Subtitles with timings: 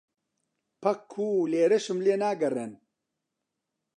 [0.81, 2.71] پەکوو لێرەشم لێ ناگەڕێن؟